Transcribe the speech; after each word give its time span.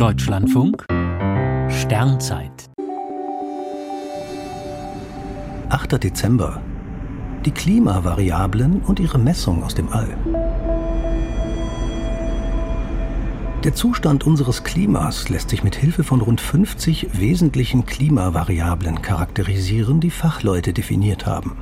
Deutschlandfunk 0.00 0.86
Sternzeit 1.68 2.70
8. 5.68 6.02
Dezember. 6.02 6.62
Die 7.44 7.50
Klimavariablen 7.50 8.80
und 8.80 8.98
ihre 8.98 9.18
Messung 9.18 9.62
aus 9.62 9.74
dem 9.74 9.90
All. 9.90 10.08
Der 13.62 13.74
Zustand 13.74 14.26
unseres 14.26 14.64
Klimas 14.64 15.28
lässt 15.28 15.50
sich 15.50 15.62
mit 15.62 15.76
Hilfe 15.76 16.02
von 16.02 16.22
rund 16.22 16.40
50 16.40 17.20
wesentlichen 17.20 17.84
Klimavariablen 17.84 19.02
charakterisieren, 19.02 20.00
die 20.00 20.08
Fachleute 20.08 20.72
definiert 20.72 21.26
haben. 21.26 21.58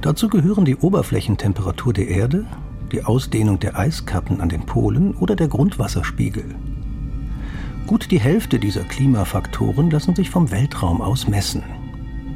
Dazu 0.00 0.30
gehören 0.30 0.64
die 0.64 0.76
Oberflächentemperatur 0.76 1.92
der 1.92 2.08
Erde, 2.08 2.46
die 2.90 3.04
Ausdehnung 3.04 3.58
der 3.58 3.78
Eiskappen 3.78 4.40
an 4.40 4.48
den 4.48 4.64
Polen 4.64 5.12
oder 5.12 5.36
der 5.36 5.48
Grundwasserspiegel. 5.48 6.46
Gut 7.86 8.10
die 8.10 8.20
Hälfte 8.20 8.58
dieser 8.58 8.82
Klimafaktoren 8.84 9.90
lassen 9.90 10.14
sich 10.14 10.30
vom 10.30 10.50
Weltraum 10.50 11.00
aus 11.02 11.28
messen. 11.28 11.62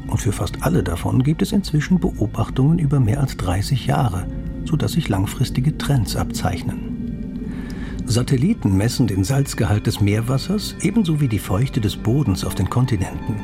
Und 0.06 0.20
für 0.20 0.32
fast 0.32 0.62
alle 0.62 0.82
davon 0.82 1.22
gibt 1.22 1.42
es 1.42 1.52
inzwischen 1.52 1.98
Beobachtungen 1.98 2.78
über 2.78 3.00
mehr 3.00 3.20
als 3.20 3.36
30 3.36 3.86
Jahre, 3.86 4.26
sodass 4.64 4.92
sich 4.92 5.08
langfristige 5.08 5.76
Trends 5.78 6.16
abzeichnen. 6.16 7.54
Satelliten 8.04 8.76
messen 8.76 9.06
den 9.06 9.24
Salzgehalt 9.24 9.86
des 9.86 10.00
Meerwassers 10.00 10.76
ebenso 10.80 11.20
wie 11.20 11.28
die 11.28 11.38
Feuchte 11.38 11.80
des 11.80 11.96
Bodens 11.96 12.44
auf 12.44 12.54
den 12.54 12.70
Kontinenten. 12.70 13.36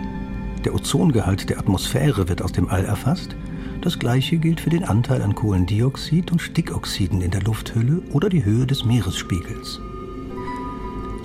Der 0.65 0.75
Ozongehalt 0.75 1.51
der 1.51 1.59
Atmosphäre 1.59 2.29
wird 2.29 2.41
aus 2.41 2.53
dem 2.53 2.69
All 2.69 2.85
erfasst 2.85 3.37
das 3.85 3.99
gleiche 3.99 4.39
gilt 4.39 4.63
für 4.63 4.71
den 4.71 4.85
Anteil 4.85 5.21
an 5.21 5.35
Kohlendioxid 5.35 6.33
und 6.33 6.41
Stickoxiden 6.41 7.21
in 7.21 7.31
der 7.31 7.43
Lufthülle 7.43 8.01
oder 8.13 8.31
die 8.31 8.43
Höhe 8.43 8.67
des 8.67 8.87
Meeresspiegels. 8.87 9.79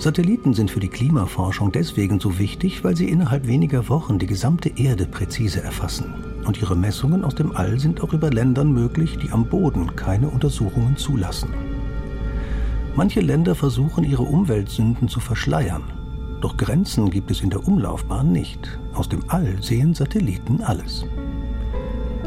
Satelliten 0.00 0.54
sind 0.54 0.70
für 0.70 0.80
die 0.80 0.88
Klimaforschung 0.88 1.72
deswegen 1.72 2.20
so 2.20 2.38
wichtig, 2.38 2.82
weil 2.82 2.96
sie 2.96 3.10
innerhalb 3.10 3.46
weniger 3.46 3.90
Wochen 3.90 4.18
die 4.18 4.26
gesamte 4.26 4.70
Erde 4.76 5.04
präzise 5.04 5.62
erfassen. 5.62 6.14
Und 6.46 6.58
ihre 6.58 6.74
Messungen 6.74 7.22
aus 7.22 7.34
dem 7.34 7.54
All 7.54 7.78
sind 7.78 8.00
auch 8.00 8.14
über 8.14 8.30
Ländern 8.30 8.72
möglich, 8.72 9.18
die 9.18 9.30
am 9.30 9.44
Boden 9.44 9.94
keine 9.96 10.30
Untersuchungen 10.30 10.96
zulassen. 10.96 11.50
Manche 12.96 13.20
Länder 13.20 13.54
versuchen, 13.54 14.04
ihre 14.04 14.22
Umweltsünden 14.22 15.06
zu 15.06 15.20
verschleiern. 15.20 15.82
Doch 16.40 16.56
Grenzen 16.56 17.10
gibt 17.10 17.30
es 17.30 17.42
in 17.42 17.50
der 17.50 17.68
Umlaufbahn 17.68 18.32
nicht. 18.32 18.80
Aus 18.94 19.10
dem 19.10 19.20
All 19.28 19.62
sehen 19.62 19.92
Satelliten 19.92 20.62
alles. 20.62 21.04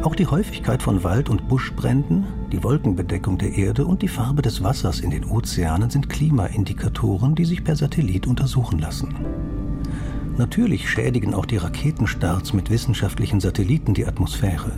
Auch 0.04 0.14
die 0.14 0.26
Häufigkeit 0.26 0.82
von 0.82 1.02
Wald- 1.02 1.30
und 1.30 1.48
Buschbränden, 1.48 2.26
die 2.52 2.62
Wolkenbedeckung 2.62 3.38
der 3.38 3.54
Erde 3.54 3.86
und 3.86 4.02
die 4.02 4.08
Farbe 4.08 4.42
des 4.42 4.62
Wassers 4.62 5.00
in 5.00 5.08
den 5.08 5.24
Ozeanen 5.24 5.88
sind 5.88 6.10
Klimaindikatoren, 6.10 7.34
die 7.34 7.46
sich 7.46 7.64
per 7.64 7.74
Satellit 7.74 8.26
untersuchen 8.26 8.78
lassen. 8.78 9.14
Natürlich 10.36 10.90
schädigen 10.90 11.32
auch 11.32 11.46
die 11.46 11.56
Raketenstarts 11.56 12.52
mit 12.52 12.68
wissenschaftlichen 12.68 13.40
Satelliten 13.40 13.94
die 13.94 14.04
Atmosphäre. 14.04 14.72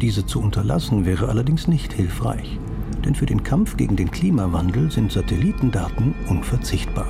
Diese 0.00 0.24
zu 0.24 0.40
unterlassen 0.40 1.04
wäre 1.04 1.28
allerdings 1.28 1.66
nicht 1.66 1.92
hilfreich, 1.92 2.60
denn 3.04 3.16
für 3.16 3.26
den 3.26 3.42
Kampf 3.42 3.76
gegen 3.76 3.96
den 3.96 4.12
Klimawandel 4.12 4.92
sind 4.92 5.10
Satellitendaten 5.10 6.14
unverzichtbar. 6.28 7.08